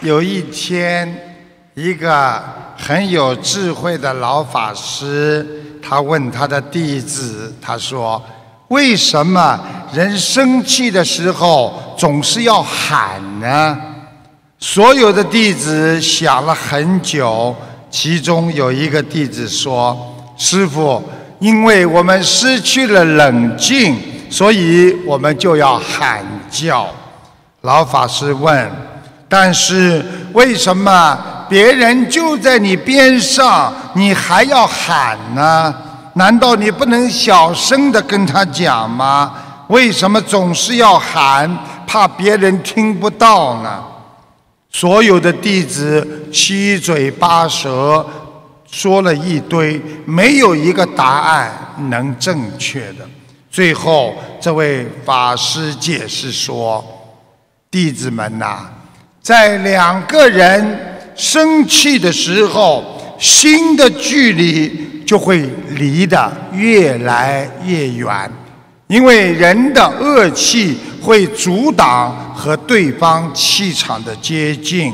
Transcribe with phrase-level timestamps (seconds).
[0.00, 1.12] 有一天，
[1.74, 2.40] 一个
[2.76, 5.44] 很有智慧的老法师，
[5.82, 8.22] 他问他的弟子，他说
[8.68, 9.58] ：“为什么
[9.92, 13.76] 人生气的时候总是要喊呢？”
[14.60, 17.54] 所有的弟子想了很久，
[17.90, 21.02] 其中有一个弟子说：“师傅，
[21.40, 23.96] 因为我们失去了冷静，
[24.30, 26.88] 所以我们就要喊叫。”
[27.62, 28.70] 老法师问
[29.28, 31.18] ：“但是为什么
[31.48, 35.74] 别人就在你边上，你还要喊呢？
[36.14, 39.32] 难道你不能小声的跟他讲吗？
[39.68, 41.48] 为什么总是要喊，
[41.86, 43.84] 怕别人听不到呢？”
[44.70, 48.04] 所有的弟子七嘴八舌
[48.70, 51.50] 说了一堆，没有一个答案
[51.88, 53.08] 能正确的。
[53.50, 56.84] 最后，这位法师解释说
[57.70, 58.68] ：“弟子们呐，
[59.28, 60.66] 在两个人
[61.14, 62.82] 生气的时候，
[63.18, 68.08] 心的距离就会离得越来越远。”
[68.88, 74.90] 因为人的恶气会阻挡和对方气场的接近，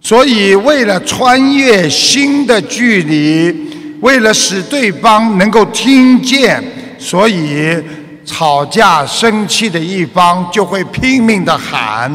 [0.00, 3.54] 所以为了穿越心的距离，
[4.00, 6.64] 为了使对方能够听见，
[6.98, 7.76] 所以
[8.24, 12.10] 吵架生气的一方就会拼命的喊，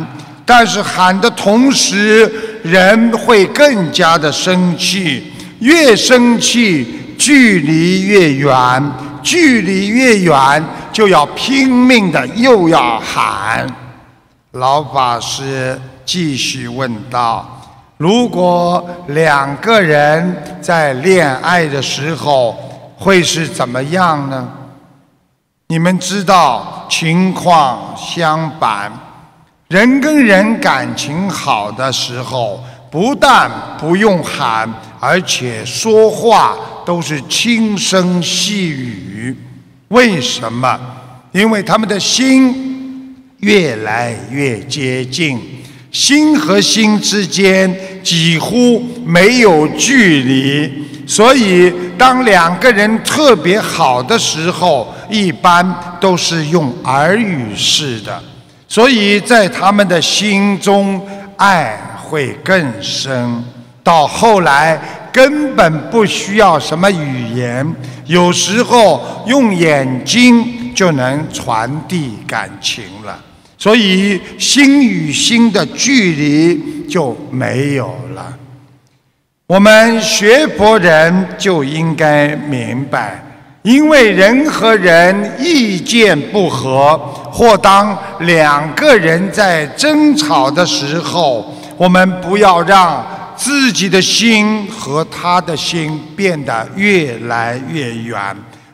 [0.46, 8.92] 但是喊的同时，人会更加的生气，越生气距离越远，
[9.22, 10.64] 距离越远。
[10.92, 13.66] 就要拼命的又要喊，
[14.52, 17.62] 老法师继续问道
[17.98, 22.56] ：“如果两个人在恋爱的时候，
[22.96, 24.48] 会是怎么样呢？
[25.70, 28.92] 你们知道情况相反，
[29.74, 39.36] 人跟人感情好的时候，不但不用喊，而且说话都是轻声细语。”
[39.90, 40.80] 为什么？
[41.32, 45.40] 因为他们的心越来越接近，
[45.92, 50.72] 心和心之间几乎没有距离，
[51.08, 58.22] 所以当两个人特别好的时候，一般都是用耳语式的，
[58.74, 61.00] 所以在他们的心中，
[61.38, 63.44] 爱会更深。
[63.84, 64.82] 到后来。
[65.14, 67.64] 根本不需要什么语言，
[68.08, 73.16] 有时候用眼睛就能传递感情了，
[73.56, 78.36] 所以心与心的距离就没有了。
[79.46, 83.24] 我们学佛人就应该明白，
[83.64, 86.96] 因为人和人意见不合，
[87.32, 93.06] 或当两个人在争吵的时候，我们不要让。
[93.36, 98.16] 自己的心和他的心变得越来越远，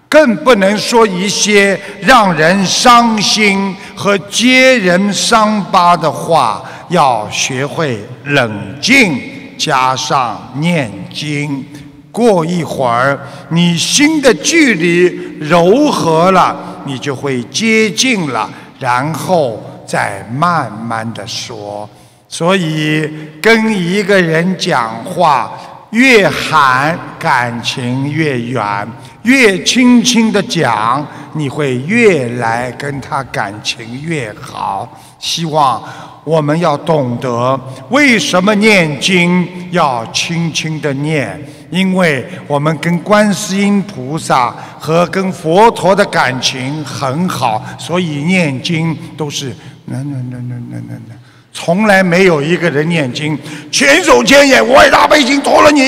[0.09, 6.61] 更不能说一些让人伤心和揭人伤疤的话。
[6.89, 8.51] 要学会冷
[8.81, 9.17] 静，
[9.57, 11.65] 加上念经。
[12.11, 15.05] 过一会儿，你心的距离
[15.39, 16.55] 柔和了，
[16.85, 18.49] 你就会接近了，
[18.79, 21.89] 然后再慢慢的说。
[22.27, 23.09] 所以，
[23.41, 25.51] 跟一个人讲话，
[25.91, 28.87] 越喊感情越远，
[29.23, 34.87] 越轻轻的讲，你会越来跟他感情越好。
[35.17, 35.83] 希望
[36.23, 37.59] 我们要懂得，
[37.89, 41.39] 为什么念经要轻轻的念？
[41.69, 51.15] 因为我们跟观世音菩萨和跟佛陀的感情很好，所以念经都是那那那那那那那。
[51.51, 53.37] 从来没有一个人念经，
[53.71, 55.81] 千手千眼，我爱大悲经托了你。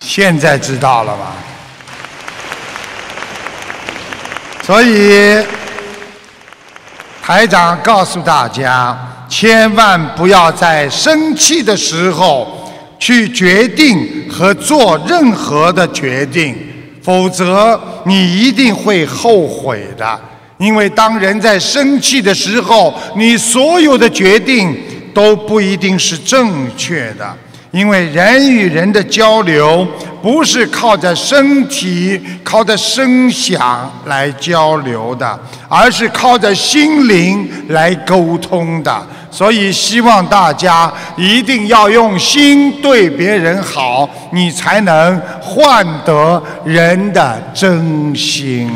[0.00, 1.34] 现在知道了吧？
[4.62, 5.44] 所以
[7.22, 8.96] 台长告诉大家，
[9.28, 12.57] 千万不要在生气的时候
[12.98, 16.54] 去决定和做任何的决定，
[17.02, 20.20] 否则你一定会后悔的。
[20.58, 24.76] 因为当人在生气的时候，你所有的决定
[25.14, 27.36] 都不一定是正确的。
[27.70, 29.86] 因为人与人的交流
[30.22, 35.38] 不是靠着身体、靠着声响来交流的，
[35.68, 39.06] 而是靠着心灵来沟通的。
[39.30, 48.70] 所以，希望大家一定要用心对别人好，你才能换得人的真心！